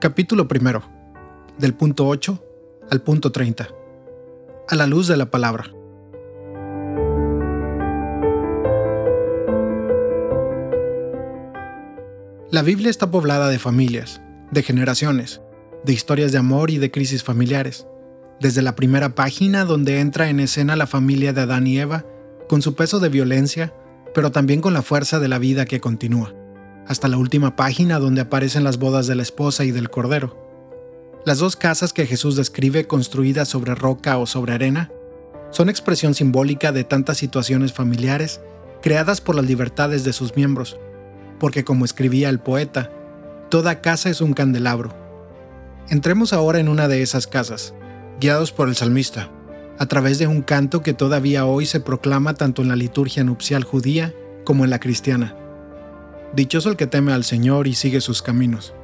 [0.00, 0.84] Capítulo primero.
[1.58, 2.40] Del punto 8
[2.88, 3.66] al punto 30.
[4.68, 5.72] A la luz de la palabra.
[12.52, 14.20] La Biblia está poblada de familias,
[14.52, 15.40] de generaciones,
[15.82, 17.88] de historias de amor y de crisis familiares.
[18.38, 22.06] Desde la primera página donde entra en escena la familia de Adán y Eva,
[22.48, 23.74] con su peso de violencia,
[24.14, 26.37] pero también con la fuerza de la vida que continúa
[26.88, 30.48] hasta la última página donde aparecen las bodas de la esposa y del cordero.
[31.24, 34.90] Las dos casas que Jesús describe construidas sobre roca o sobre arena
[35.50, 38.40] son expresión simbólica de tantas situaciones familiares
[38.80, 40.78] creadas por las libertades de sus miembros,
[41.38, 42.90] porque como escribía el poeta,
[43.50, 44.94] toda casa es un candelabro.
[45.90, 47.74] Entremos ahora en una de esas casas,
[48.20, 49.30] guiados por el salmista,
[49.78, 53.64] a través de un canto que todavía hoy se proclama tanto en la liturgia nupcial
[53.64, 55.36] judía como en la cristiana.
[56.34, 58.74] Dichoso el que teme al Señor y sigue sus caminos.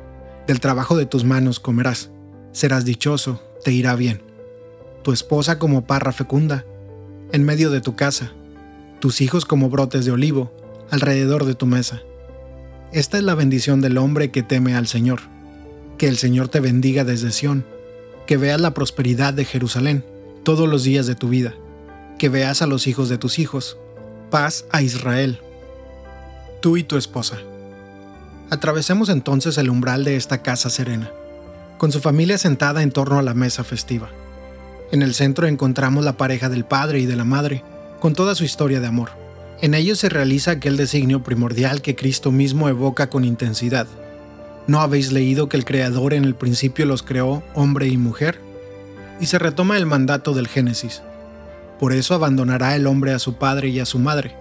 [0.46, 2.10] Del trabajo de tus manos comerás.
[2.52, 4.22] Serás dichoso, te irá bien.
[5.02, 6.64] Tu esposa como parra fecunda,
[7.32, 8.32] en medio de tu casa.
[8.98, 10.52] Tus hijos como brotes de olivo,
[10.90, 12.00] alrededor de tu mesa.
[12.92, 15.20] Esta es la bendición del hombre que teme al Señor.
[15.98, 17.66] Que el Señor te bendiga desde Sión.
[18.26, 20.04] Que veas la prosperidad de Jerusalén
[20.44, 21.54] todos los días de tu vida.
[22.18, 23.76] Que veas a los hijos de tus hijos.
[24.30, 25.40] Paz a Israel
[26.64, 27.36] tú y tu esposa.
[28.48, 31.10] Atravesemos entonces el umbral de esta casa serena,
[31.76, 34.08] con su familia sentada en torno a la mesa festiva.
[34.90, 37.62] En el centro encontramos la pareja del padre y de la madre,
[38.00, 39.10] con toda su historia de amor.
[39.60, 43.86] En ellos se realiza aquel designio primordial que Cristo mismo evoca con intensidad.
[44.66, 48.40] ¿No habéis leído que el Creador en el principio los creó hombre y mujer?
[49.20, 51.02] Y se retoma el mandato del Génesis.
[51.78, 54.34] Por eso abandonará el hombre a su padre y a su madre,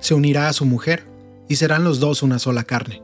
[0.00, 1.09] se unirá a su mujer,
[1.50, 3.02] y serán los dos una sola carne.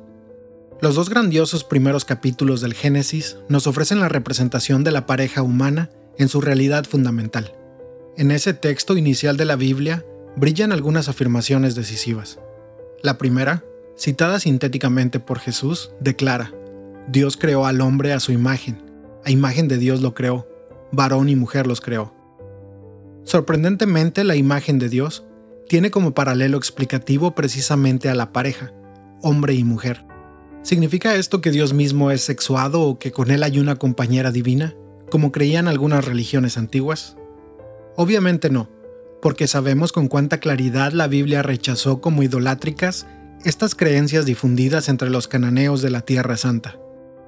[0.80, 5.90] Los dos grandiosos primeros capítulos del Génesis nos ofrecen la representación de la pareja humana
[6.16, 7.54] en su realidad fundamental.
[8.16, 10.06] En ese texto inicial de la Biblia
[10.36, 12.38] brillan algunas afirmaciones decisivas.
[13.02, 13.64] La primera,
[13.98, 16.54] citada sintéticamente por Jesús, declara,
[17.08, 18.80] Dios creó al hombre a su imagen,
[19.24, 20.46] a imagen de Dios lo creó,
[20.92, 22.14] varón y mujer los creó.
[23.24, 25.24] Sorprendentemente, la imagen de Dios
[25.68, 28.72] tiene como paralelo explicativo precisamente a la pareja,
[29.22, 30.04] hombre y mujer.
[30.62, 34.74] ¿Significa esto que Dios mismo es sexuado o que con él hay una compañera divina,
[35.10, 37.16] como creían algunas religiones antiguas?
[37.96, 38.68] Obviamente no,
[39.22, 43.06] porque sabemos con cuánta claridad la Biblia rechazó como idolátricas
[43.44, 46.80] estas creencias difundidas entre los cananeos de la Tierra Santa.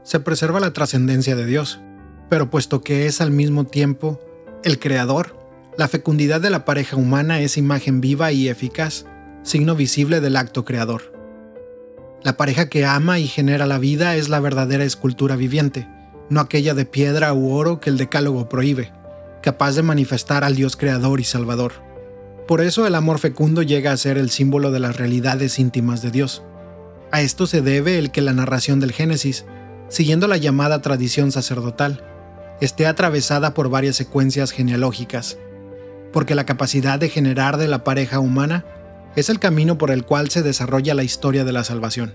[0.02, 1.80] Se preserva la trascendencia de Dios,
[2.28, 4.18] pero puesto que es al mismo tiempo
[4.64, 5.37] el Creador,
[5.78, 9.06] la fecundidad de la pareja humana es imagen viva y eficaz,
[9.44, 11.14] signo visible del acto creador.
[12.24, 15.88] La pareja que ama y genera la vida es la verdadera escultura viviente,
[16.30, 18.92] no aquella de piedra u oro que el decálogo prohíbe,
[19.40, 21.74] capaz de manifestar al Dios creador y salvador.
[22.48, 26.10] Por eso el amor fecundo llega a ser el símbolo de las realidades íntimas de
[26.10, 26.42] Dios.
[27.12, 29.44] A esto se debe el que la narración del Génesis,
[29.88, 32.02] siguiendo la llamada tradición sacerdotal,
[32.60, 35.38] esté atravesada por varias secuencias genealógicas,
[36.12, 38.64] porque la capacidad de generar de la pareja humana
[39.16, 42.14] es el camino por el cual se desarrolla la historia de la salvación.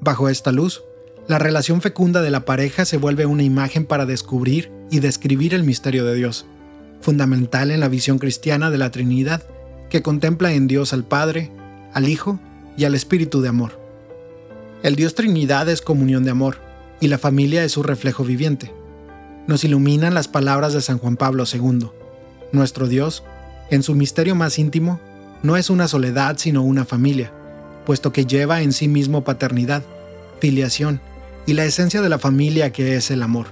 [0.00, 0.82] Bajo esta luz,
[1.26, 5.64] la relación fecunda de la pareja se vuelve una imagen para descubrir y describir el
[5.64, 6.46] misterio de Dios,
[7.00, 9.42] fundamental en la visión cristiana de la Trinidad,
[9.90, 11.50] que contempla en Dios al Padre,
[11.92, 12.38] al Hijo
[12.76, 13.78] y al Espíritu de amor.
[14.82, 16.56] El Dios Trinidad es comunión de amor,
[17.00, 18.72] y la familia es su reflejo viviente.
[19.46, 21.90] Nos iluminan las palabras de San Juan Pablo II.
[22.50, 23.22] Nuestro Dios,
[23.70, 25.00] en su misterio más íntimo,
[25.42, 27.30] no es una soledad sino una familia,
[27.84, 29.82] puesto que lleva en sí mismo paternidad,
[30.40, 31.00] filiación
[31.46, 33.46] y la esencia de la familia que es el amor.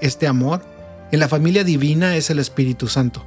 [0.00, 0.62] Este amor,
[1.10, 3.22] en la familia divina, es el Espíritu Santo.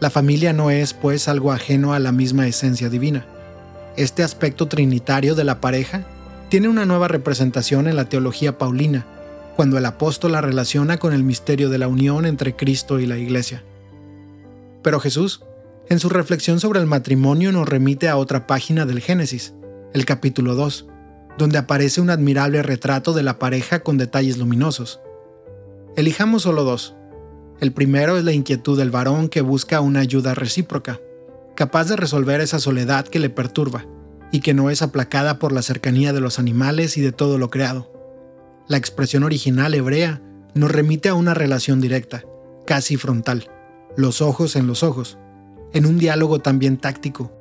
[0.00, 3.26] La familia no es, pues, algo ajeno a la misma esencia divina.
[3.96, 6.04] Este aspecto trinitario de la pareja
[6.48, 9.06] tiene una nueva representación en la teología paulina,
[9.56, 13.18] cuando el apóstol la relaciona con el misterio de la unión entre Cristo y la
[13.18, 13.62] Iglesia.
[14.82, 15.42] Pero Jesús,
[15.88, 19.54] en su reflexión sobre el matrimonio, nos remite a otra página del Génesis,
[19.92, 20.86] el capítulo 2,
[21.38, 25.00] donde aparece un admirable retrato de la pareja con detalles luminosos.
[25.96, 26.94] Elijamos solo dos.
[27.60, 31.00] El primero es la inquietud del varón que busca una ayuda recíproca,
[31.54, 33.86] capaz de resolver esa soledad que le perturba
[34.32, 37.50] y que no es aplacada por la cercanía de los animales y de todo lo
[37.50, 37.92] creado.
[38.68, 40.22] La expresión original hebrea
[40.54, 42.24] nos remite a una relación directa,
[42.66, 43.48] casi frontal,
[43.96, 45.18] los ojos en los ojos,
[45.72, 47.32] en un diálogo también táctico,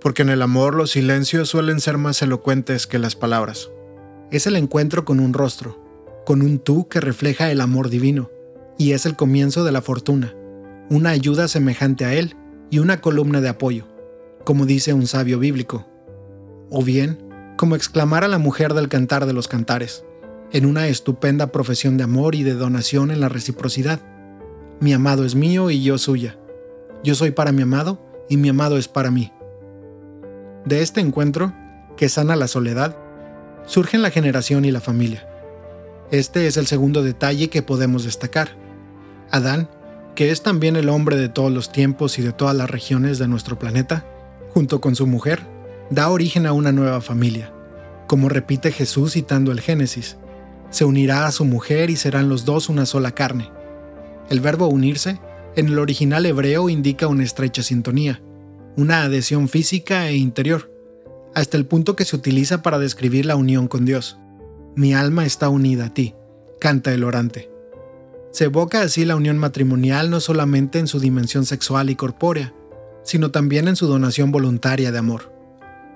[0.00, 3.70] porque en el amor los silencios suelen ser más elocuentes que las palabras.
[4.30, 5.78] Es el encuentro con un rostro,
[6.24, 8.30] con un tú que refleja el amor divino,
[8.78, 10.34] y es el comienzo de la fortuna,
[10.88, 12.36] una ayuda semejante a él
[12.70, 13.86] y una columna de apoyo,
[14.44, 15.86] como dice un sabio bíblico.
[16.70, 17.18] O bien,
[17.56, 20.04] como exclamar a la mujer del cantar de los cantares,
[20.52, 24.00] en una estupenda profesión de amor y de donación en la reciprocidad.
[24.80, 26.38] Mi amado es mío y yo suya.
[27.04, 28.00] Yo soy para mi amado
[28.30, 29.30] y mi amado es para mí.
[30.64, 31.52] De este encuentro,
[31.98, 32.96] que sana la soledad,
[33.66, 35.28] surgen la generación y la familia.
[36.10, 38.56] Este es el segundo detalle que podemos destacar.
[39.30, 39.68] Adán,
[40.14, 43.28] que es también el hombre de todos los tiempos y de todas las regiones de
[43.28, 44.06] nuestro planeta,
[44.54, 45.42] junto con su mujer,
[45.90, 47.52] da origen a una nueva familia,
[48.06, 50.16] como repite Jesús citando el Génesis.
[50.70, 53.50] Se unirá a su mujer y serán los dos una sola carne.
[54.30, 55.20] El verbo unirse,
[55.56, 58.22] en el original hebreo, indica una estrecha sintonía,
[58.76, 60.72] una adhesión física e interior,
[61.34, 64.18] hasta el punto que se utiliza para describir la unión con Dios.
[64.76, 66.14] Mi alma está unida a ti,
[66.60, 67.50] canta el orante.
[68.30, 72.54] Se evoca así la unión matrimonial no solamente en su dimensión sexual y corpórea,
[73.02, 75.32] sino también en su donación voluntaria de amor.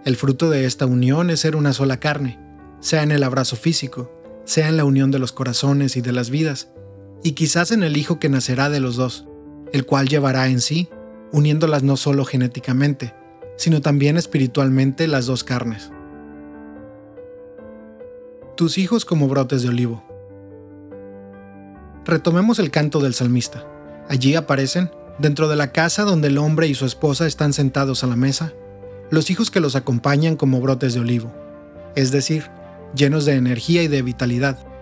[0.05, 2.41] El fruto de esta unión es ser una sola carne,
[2.81, 4.11] sea en el abrazo físico,
[4.45, 6.74] sea en la unión de los corazones y de las vidas,
[7.25, 9.27] y quizás en el hijo que nacerá de los dos,
[9.73, 10.91] el cual llevará en sí,
[11.33, 13.15] uniéndolas no solo genéticamente,
[13.57, 15.91] sino también espiritualmente las dos carnes.
[18.57, 20.05] Tus hijos como brotes de olivo.
[22.05, 23.67] Retomemos el canto del salmista.
[24.07, 28.07] Allí aparecen, dentro de la casa donde el hombre y su esposa están sentados a
[28.07, 28.53] la mesa,
[29.11, 31.33] los hijos que los acompañan como brotes de olivo,
[31.97, 32.51] es decir,
[32.95, 34.74] llenos de energía y de vitalidad.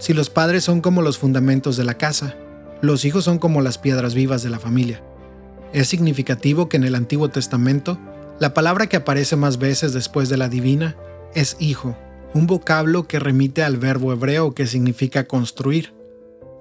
[0.00, 2.34] Si los padres son como los fundamentos de la casa,
[2.80, 5.02] los hijos son como las piedras vivas de la familia.
[5.74, 7.98] Es significativo que en el Antiguo Testamento,
[8.40, 10.96] la palabra que aparece más veces después de la divina
[11.34, 11.98] es hijo,
[12.32, 15.92] un vocablo que remite al verbo hebreo que significa construir.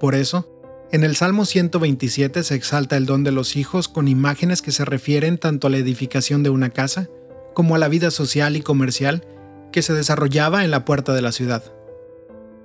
[0.01, 0.61] Por eso,
[0.91, 4.83] en el Salmo 127 se exalta el don de los hijos con imágenes que se
[4.83, 7.07] refieren tanto a la edificación de una casa
[7.53, 9.23] como a la vida social y comercial
[9.71, 11.78] que se desarrollaba en la puerta de la ciudad.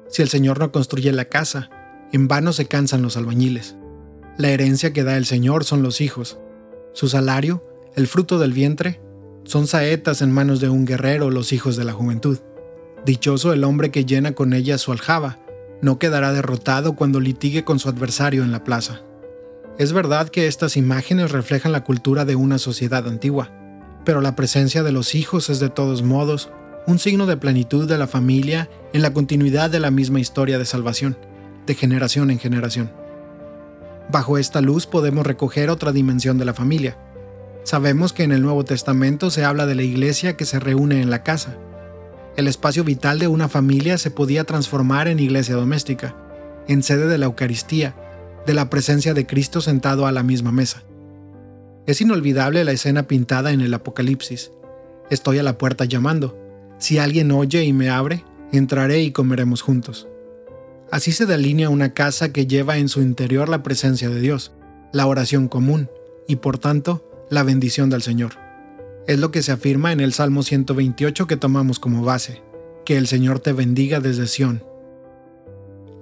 [0.08, 1.70] Si el Señor no construye la casa,
[2.12, 3.76] en vano se cansan los albañiles.
[4.36, 6.38] La herencia que da el Señor son los hijos.
[6.92, 7.62] Su salario,
[7.96, 9.00] el fruto del vientre,
[9.44, 12.38] son saetas en manos de un guerrero los hijos de la juventud.
[13.04, 15.38] Dichoso el hombre que llena con ella su aljaba,
[15.82, 19.02] no quedará derrotado cuando litigue con su adversario en la plaza.
[19.78, 23.50] Es verdad que estas imágenes reflejan la cultura de una sociedad antigua,
[24.04, 26.50] pero la presencia de los hijos es de todos modos
[26.86, 30.64] un signo de plenitud de la familia en la continuidad de la misma historia de
[30.64, 31.16] salvación,
[31.66, 32.92] de generación en generación.
[34.10, 36.98] Bajo esta luz podemos recoger otra dimensión de la familia.
[37.64, 41.10] Sabemos que en el Nuevo Testamento se habla de la iglesia que se reúne en
[41.10, 41.56] la casa,
[42.36, 46.16] el espacio vital de una familia se podía transformar en iglesia doméstica,
[46.66, 47.94] en sede de la Eucaristía,
[48.44, 50.82] de la presencia de Cristo sentado a la misma mesa.
[51.86, 54.50] Es inolvidable la escena pintada en el Apocalipsis.
[55.10, 56.36] Estoy a la puerta llamando.
[56.78, 60.08] Si alguien oye y me abre, entraré y comeremos juntos.
[60.90, 64.52] Así se delinea una casa que lleva en su interior la presencia de Dios,
[64.92, 65.90] la oración común
[66.28, 68.32] y por tanto la bendición del Señor.
[69.06, 72.42] Es lo que se afirma en el Salmo 128 que tomamos como base,
[72.84, 74.62] que el Señor te bendiga desde Sión.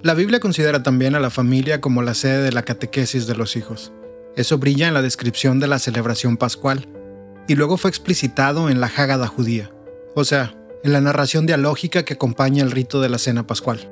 [0.03, 3.55] La Biblia considera también a la familia como la sede de la catequesis de los
[3.55, 3.93] hijos.
[4.35, 6.87] Eso brilla en la descripción de la celebración pascual,
[7.47, 9.71] y luego fue explicitado en la Hágada judía,
[10.15, 13.89] o sea, en la narración dialógica que acompaña el rito de la cena pascual.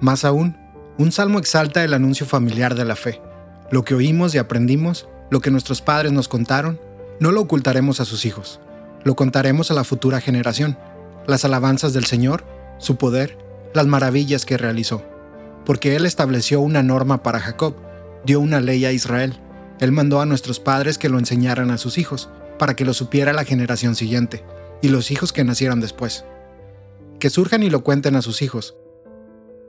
[0.00, 0.56] Más aún,
[0.96, 3.20] un salmo exalta el anuncio familiar de la fe,
[3.70, 6.80] lo que oímos y aprendimos, lo que nuestros padres nos contaron
[7.18, 8.60] no lo ocultaremos a sus hijos,
[9.04, 10.78] lo contaremos a la futura generación,
[11.26, 12.44] las alabanzas del Señor,
[12.78, 13.36] su poder,
[13.74, 15.02] las maravillas que realizó.
[15.66, 17.74] Porque Él estableció una norma para Jacob,
[18.24, 19.38] dio una ley a Israel,
[19.80, 23.32] Él mandó a nuestros padres que lo enseñaran a sus hijos, para que lo supiera
[23.32, 24.44] la generación siguiente,
[24.82, 26.24] y los hijos que nacieran después.
[27.18, 28.76] Que surjan y lo cuenten a sus hijos.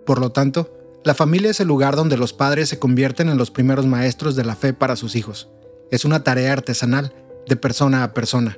[0.06, 3.51] Por lo tanto, la familia es el lugar donde los padres se convierten en los
[3.51, 5.50] primeros maestros de la fe para sus hijos.
[5.89, 7.13] Es una tarea artesanal
[7.48, 8.58] de persona a persona.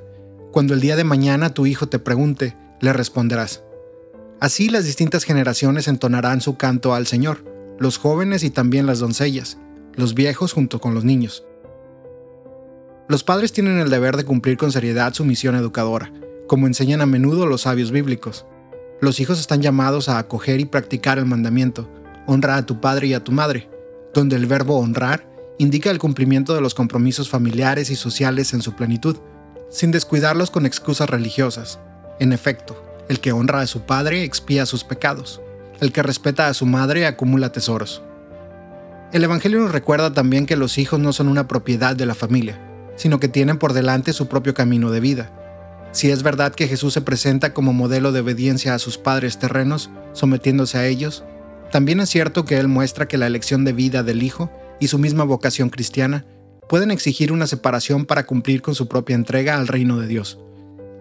[0.52, 3.62] Cuando el día de mañana tu hijo te pregunte, le responderás.
[4.40, 7.44] Así las distintas generaciones entonarán su canto al Señor,
[7.78, 9.58] los jóvenes y también las doncellas,
[9.94, 11.44] los viejos junto con los niños.
[13.08, 16.12] Los padres tienen el deber de cumplir con seriedad su misión educadora,
[16.46, 18.46] como enseñan a menudo los sabios bíblicos.
[19.00, 21.90] Los hijos están llamados a acoger y practicar el mandamiento,
[22.26, 23.68] honra a tu padre y a tu madre,
[24.12, 28.74] donde el verbo honrar indica el cumplimiento de los compromisos familiares y sociales en su
[28.74, 29.16] plenitud,
[29.70, 31.78] sin descuidarlos con excusas religiosas.
[32.20, 35.40] En efecto, el que honra a su padre expía sus pecados,
[35.80, 38.02] el que respeta a su madre acumula tesoros.
[39.12, 42.58] El Evangelio nos recuerda también que los hijos no son una propiedad de la familia,
[42.96, 45.43] sino que tienen por delante su propio camino de vida.
[45.94, 49.90] Si es verdad que Jesús se presenta como modelo de obediencia a sus padres terrenos,
[50.12, 51.22] sometiéndose a ellos,
[51.70, 54.98] también es cierto que Él muestra que la elección de vida del Hijo y su
[54.98, 56.26] misma vocación cristiana
[56.68, 60.40] pueden exigir una separación para cumplir con su propia entrega al reino de Dios.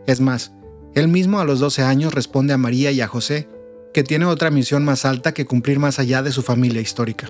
[0.06, 0.52] Es más,
[0.94, 3.50] Él mismo a los 12 años responde a María y a José
[3.96, 7.30] que tiene otra misión más alta que cumplir más allá de su familia histórica.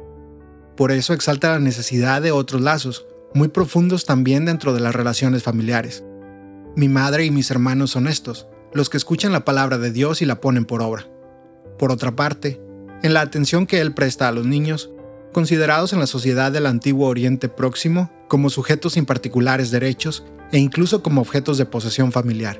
[0.75, 5.43] Por eso exalta la necesidad de otros lazos, muy profundos también dentro de las relaciones
[5.43, 6.03] familiares.
[6.75, 10.25] Mi madre y mis hermanos son estos, los que escuchan la palabra de Dios y
[10.25, 11.07] la ponen por obra.
[11.77, 12.59] Por otra parte,
[13.03, 14.89] en la atención que él presta a los niños,
[15.33, 21.03] considerados en la sociedad del antiguo Oriente Próximo como sujetos sin particulares derechos e incluso
[21.03, 22.59] como objetos de posesión familiar.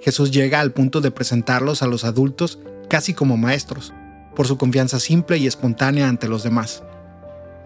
[0.00, 3.92] Jesús llega al punto de presentarlos a los adultos casi como maestros,
[4.36, 6.84] por su confianza simple y espontánea ante los demás.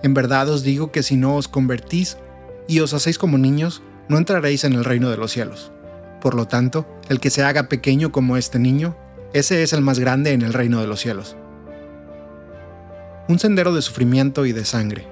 [0.03, 2.17] En verdad os digo que si no os convertís
[2.67, 5.71] y os hacéis como niños, no entraréis en el reino de los cielos.
[6.23, 8.97] Por lo tanto, el que se haga pequeño como este niño,
[9.35, 11.37] ese es el más grande en el reino de los cielos.
[13.29, 15.05] Un sendero de sufrimiento y de sangre.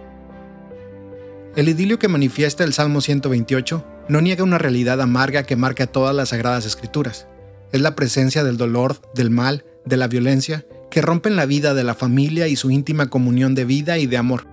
[1.57, 6.15] El idilio que manifiesta el Salmo 128 no niega una realidad amarga que marca todas
[6.15, 7.27] las sagradas escrituras.
[7.73, 11.83] Es la presencia del dolor, del mal, de la violencia, que rompen la vida de
[11.83, 14.47] la familia y su íntima comunión de vida y de amor.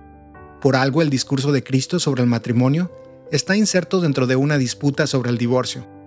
[0.60, 2.90] Por algo el discurso de Cristo sobre el matrimonio
[3.30, 5.97] está inserto dentro de una disputa sobre el divorcio.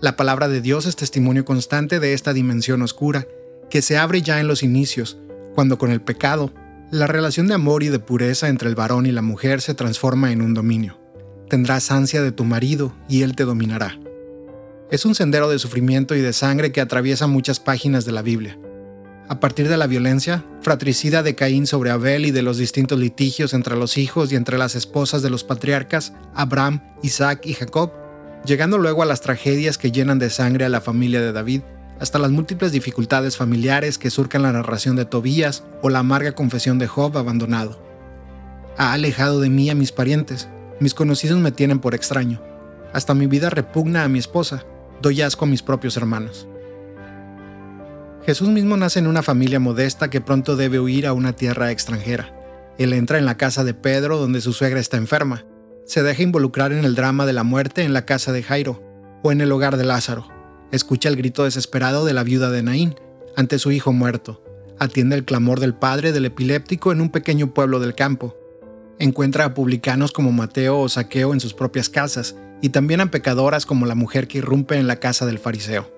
[0.00, 3.26] La palabra de Dios es testimonio constante de esta dimensión oscura,
[3.70, 5.18] que se abre ya en los inicios,
[5.54, 6.52] cuando con el pecado,
[6.90, 10.32] la relación de amor y de pureza entre el varón y la mujer se transforma
[10.32, 10.98] en un dominio.
[11.48, 13.98] Tendrás ansia de tu marido y él te dominará.
[14.90, 18.58] Es un sendero de sufrimiento y de sangre que atraviesa muchas páginas de la Biblia
[19.28, 23.52] a partir de la violencia fratricida de Caín sobre Abel y de los distintos litigios
[23.52, 27.92] entre los hijos y entre las esposas de los patriarcas Abraham, Isaac y Jacob,
[28.44, 31.62] llegando luego a las tragedias que llenan de sangre a la familia de David,
[32.00, 36.78] hasta las múltiples dificultades familiares que surcan la narración de Tobías o la amarga confesión
[36.78, 37.82] de Job abandonado.
[38.76, 40.48] Ha alejado de mí a mis parientes,
[40.80, 42.40] mis conocidos me tienen por extraño,
[42.92, 44.64] hasta mi vida repugna a mi esposa,
[45.02, 46.46] doy asco a mis propios hermanos.
[48.24, 52.34] Jesús mismo nace en una familia modesta que pronto debe huir a una tierra extranjera.
[52.76, 55.44] Él entra en la casa de Pedro donde su suegra está enferma.
[55.88, 58.82] Se deja involucrar en el drama de la muerte en la casa de Jairo
[59.22, 60.28] o en el hogar de Lázaro.
[60.70, 62.94] Escucha el grito desesperado de la viuda de Naín
[63.36, 64.44] ante su hijo muerto.
[64.78, 68.36] Atiende el clamor del padre del epiléptico en un pequeño pueblo del campo.
[68.98, 73.64] Encuentra a publicanos como Mateo o Saqueo en sus propias casas y también a pecadoras
[73.64, 75.90] como la mujer que irrumpe en la casa del fariseo.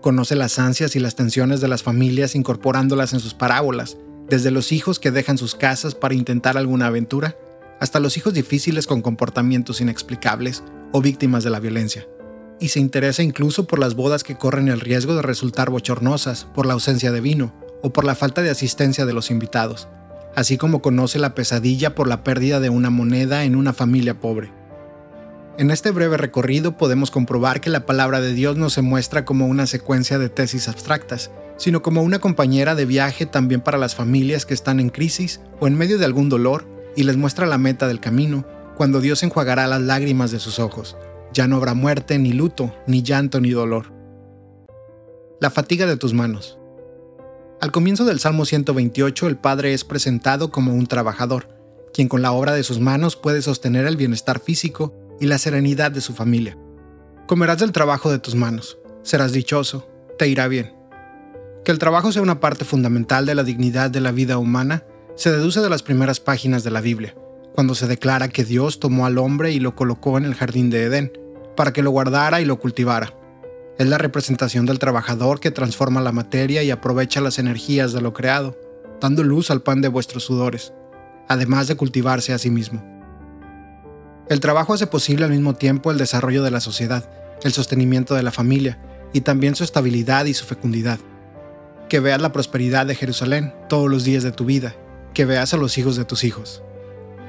[0.00, 3.96] Conoce las ansias y las tensiones de las familias incorporándolas en sus parábolas,
[4.28, 7.36] desde los hijos que dejan sus casas para intentar alguna aventura,
[7.80, 12.06] hasta los hijos difíciles con comportamientos inexplicables o víctimas de la violencia.
[12.58, 16.66] Y se interesa incluso por las bodas que corren el riesgo de resultar bochornosas por
[16.66, 19.88] la ausencia de vino o por la falta de asistencia de los invitados,
[20.34, 24.52] así como conoce la pesadilla por la pérdida de una moneda en una familia pobre.
[25.58, 29.46] En este breve recorrido podemos comprobar que la palabra de Dios no se muestra como
[29.46, 34.44] una secuencia de tesis abstractas, sino como una compañera de viaje también para las familias
[34.44, 37.86] que están en crisis o en medio de algún dolor y les muestra la meta
[37.86, 38.44] del camino,
[38.76, 40.96] cuando Dios enjuagará las lágrimas de sus ojos.
[41.32, 43.92] Ya no habrá muerte, ni luto, ni llanto, ni dolor.
[45.40, 46.58] La fatiga de tus manos.
[47.60, 51.48] Al comienzo del Salmo 128 el Padre es presentado como un trabajador,
[51.92, 55.90] quien con la obra de sus manos puede sostener el bienestar físico y la serenidad
[55.90, 56.58] de su familia.
[57.26, 59.88] Comerás del trabajo de tus manos, serás dichoso,
[60.18, 60.74] te irá bien.
[61.64, 64.84] Que el trabajo sea una parte fundamental de la dignidad de la vida humana
[65.16, 67.14] se deduce de las primeras páginas de la Biblia,
[67.54, 70.84] cuando se declara que Dios tomó al hombre y lo colocó en el jardín de
[70.84, 71.10] Edén,
[71.56, 73.14] para que lo guardara y lo cultivara.
[73.78, 78.12] Es la representación del trabajador que transforma la materia y aprovecha las energías de lo
[78.12, 78.58] creado,
[79.00, 80.74] dando luz al pan de vuestros sudores,
[81.28, 82.84] además de cultivarse a sí mismo.
[84.28, 87.08] El trabajo hace posible al mismo tiempo el desarrollo de la sociedad,
[87.42, 88.78] el sostenimiento de la familia
[89.14, 90.98] y también su estabilidad y su fecundidad.
[91.88, 94.74] Que veas la prosperidad de Jerusalén todos los días de tu vida,
[95.16, 96.62] que veas a los hijos de tus hijos.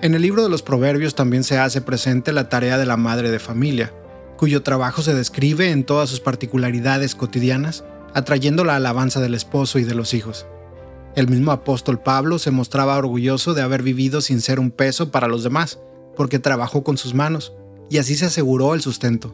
[0.02, 3.32] En el libro de los Proverbios también se hace presente la tarea de la madre
[3.32, 3.94] de familia,
[4.36, 9.86] cuyo trabajo se describe en todas sus particularidades cotidianas, atrayendo la alabanza del esposo y
[9.86, 10.46] de los hijos.
[11.16, 15.30] El mismo apóstol Pablo se mostraba orgulloso de haber vivido sin ser un peso para
[15.30, 15.80] los demás,
[16.18, 17.54] porque trabajó con sus manos,
[17.90, 19.34] y así se aseguró el sustento.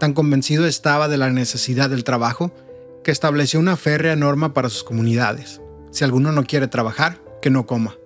[0.00, 2.52] Tan convencido estaba de la necesidad del trabajo,
[3.04, 5.60] que estableció una férrea norma para sus comunidades.
[5.90, 7.96] Si alguno no quiere trabajar, que no coma.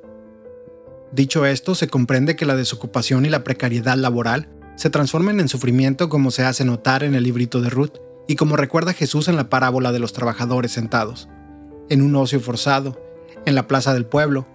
[1.12, 6.08] Dicho esto, se comprende que la desocupación y la precariedad laboral se transformen en sufrimiento
[6.08, 9.50] como se hace notar en el librito de Ruth y como recuerda Jesús en la
[9.50, 11.28] parábola de los trabajadores sentados,
[11.88, 12.96] en un ocio forzado,
[13.44, 14.46] en la plaza del pueblo,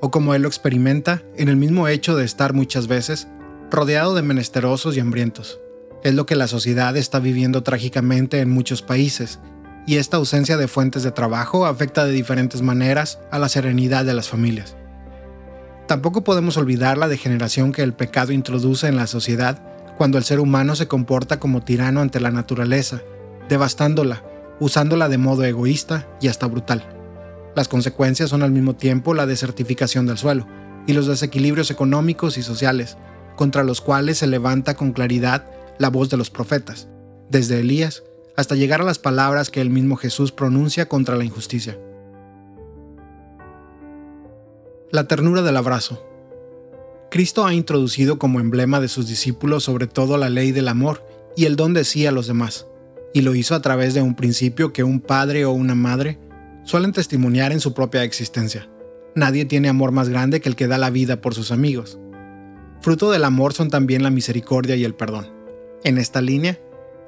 [0.00, 3.26] o como él lo experimenta en el mismo hecho de estar muchas veces
[3.70, 5.60] rodeado de menesterosos y hambrientos.
[6.04, 9.40] Es lo que la sociedad está viviendo trágicamente en muchos países,
[9.86, 14.14] y esta ausencia de fuentes de trabajo afecta de diferentes maneras a la serenidad de
[14.14, 14.76] las familias.
[15.86, 19.62] Tampoco podemos olvidar la degeneración que el pecado introduce en la sociedad
[19.98, 23.02] cuando el ser humano se comporta como tirano ante la naturaleza,
[23.48, 24.24] devastándola,
[24.60, 26.84] usándola de modo egoísta y hasta brutal.
[27.54, 30.46] Las consecuencias son al mismo tiempo la desertificación del suelo
[30.86, 32.96] y los desequilibrios económicos y sociales,
[33.36, 35.44] contra los cuales se levanta con claridad
[35.78, 36.88] la voz de los profetas,
[37.30, 38.04] desde Elías
[38.36, 41.78] hasta llegar a las palabras que el mismo Jesús pronuncia contra la injusticia.
[44.90, 46.04] La ternura del abrazo.
[47.10, 51.44] Cristo ha introducido como emblema de sus discípulos sobre todo la ley del amor y
[51.44, 52.66] el don de sí a los demás,
[53.12, 56.18] y lo hizo a través de un principio que un padre o una madre
[56.64, 58.68] suelen testimoniar en su propia existencia.
[59.14, 61.98] Nadie tiene amor más grande que el que da la vida por sus amigos.
[62.80, 65.32] Fruto del amor son también la misericordia y el perdón.
[65.84, 66.58] En esta línea,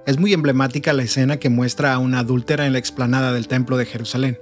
[0.06, 3.76] es muy emblemática la escena que muestra a una adúltera en la explanada del Templo
[3.76, 4.38] de Jerusalén,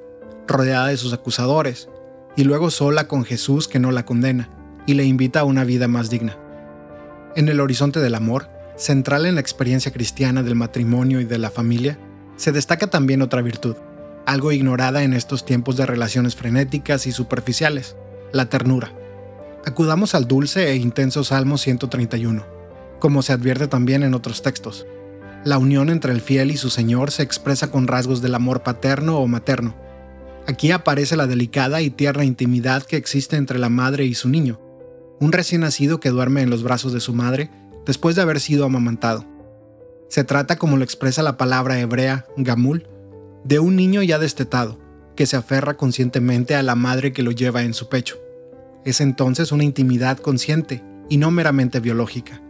[0.47, 1.88] rodeada de sus acusadores,
[2.37, 4.50] y luego sola con Jesús que no la condena
[4.87, 6.37] y le invita a una vida más digna.
[7.35, 11.50] En el horizonte del amor, central en la experiencia cristiana del matrimonio y de la
[11.50, 11.99] familia,
[12.37, 13.76] se destaca también otra virtud,
[14.26, 17.97] algo ignorada en estos tiempos de relaciones frenéticas y superficiales,
[18.33, 18.92] la ternura.
[19.64, 22.44] Acudamos al dulce e intenso Salmo 131,
[22.99, 24.87] como se advierte también en otros textos.
[25.45, 29.19] La unión entre el fiel y su Señor se expresa con rasgos del amor paterno
[29.19, 29.75] o materno.
[30.47, 34.59] Aquí aparece la delicada y tierna intimidad que existe entre la madre y su niño,
[35.21, 37.51] un recién nacido que duerme en los brazos de su madre
[37.85, 39.27] después de haber sido amamantado.
[40.09, 42.88] Se trata, como lo expresa la palabra hebrea gamul,
[43.45, 44.79] de un niño ya destetado,
[45.14, 48.16] que se aferra conscientemente a la madre que lo lleva en su pecho.
[48.87, 52.40] Es entonces una intimidad consciente y no meramente biológica.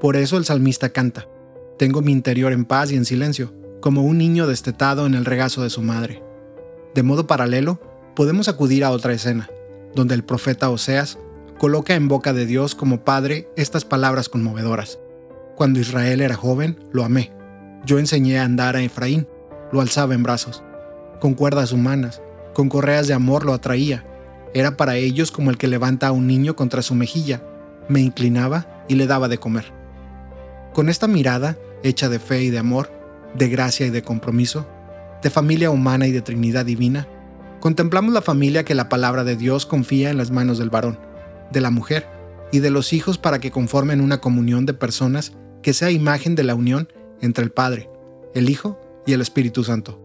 [0.00, 1.28] Por eso el salmista canta,
[1.82, 5.64] tengo mi interior en paz y en silencio, como un niño destetado en el regazo
[5.64, 6.22] de su madre.
[6.94, 7.80] De modo paralelo,
[8.14, 9.50] podemos acudir a otra escena,
[9.92, 11.18] donde el profeta Oseas
[11.58, 15.00] coloca en boca de Dios como padre estas palabras conmovedoras.
[15.56, 17.32] Cuando Israel era joven, lo amé.
[17.84, 19.26] Yo enseñé a andar a Efraín,
[19.72, 20.62] lo alzaba en brazos.
[21.20, 22.22] Con cuerdas humanas,
[22.54, 24.06] con correas de amor lo atraía.
[24.54, 27.42] Era para ellos como el que levanta a un niño contra su mejilla.
[27.88, 29.72] Me inclinaba y le daba de comer.
[30.72, 32.90] Con esta mirada, hecha de fe y de amor,
[33.34, 34.66] de gracia y de compromiso,
[35.22, 37.08] de familia humana y de Trinidad divina,
[37.60, 40.98] contemplamos la familia que la palabra de Dios confía en las manos del varón,
[41.50, 42.06] de la mujer
[42.50, 46.42] y de los hijos para que conformen una comunión de personas que sea imagen de
[46.42, 46.88] la unión
[47.20, 47.88] entre el Padre,
[48.34, 50.00] el Hijo y el Espíritu Santo.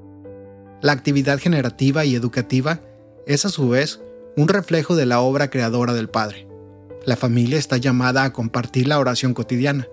[0.81, 2.79] La actividad generativa y educativa
[3.25, 3.99] es a su vez
[4.35, 6.47] un reflejo de la obra creadora del Padre.
[7.05, 9.87] La familia está llamada a compartir la oración cotidiana,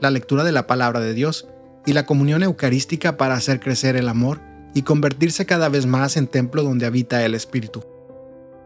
[0.00, 1.46] la lectura de la palabra de Dios
[1.86, 4.40] y la comunión eucarística para hacer crecer el amor
[4.74, 7.84] y convertirse cada vez más en templo donde habita el Espíritu.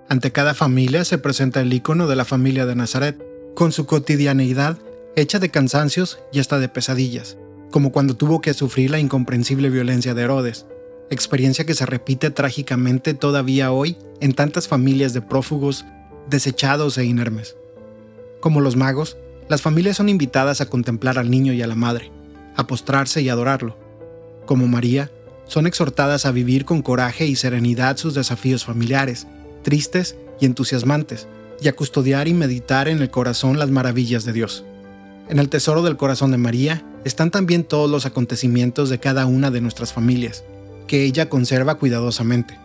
[0.08, 4.78] Ante cada familia se presenta el icono de la familia de Nazaret, con su cotidianeidad
[5.16, 7.38] hecha de cansancios y hasta de pesadillas,
[7.70, 10.66] como cuando tuvo que sufrir la incomprensible violencia de Herodes,
[11.10, 15.84] experiencia que se repite trágicamente todavía hoy en tantas familias de prófugos,
[16.28, 17.56] desechados e inermes.
[18.40, 19.16] Como los magos,
[19.48, 22.10] las familias son invitadas a contemplar al niño y a la madre,
[22.56, 23.78] a postrarse y adorarlo.
[24.46, 25.10] Como María,
[25.46, 29.26] son exhortadas a vivir con coraje y serenidad sus desafíos familiares,
[29.62, 31.26] tristes y entusiasmantes,
[31.60, 34.64] y a custodiar y meditar en el corazón las maravillas de Dios.
[35.28, 39.50] En el tesoro del corazón de María están también todos los acontecimientos de cada una
[39.50, 40.44] de nuestras familias,
[40.86, 42.58] que ella conserva cuidadosamente.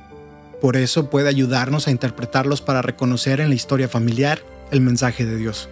[0.62, 4.40] Por eso puede ayudarnos a interpretarlos para reconocer en la historia familiar
[4.72, 5.70] el mensaje de Dios.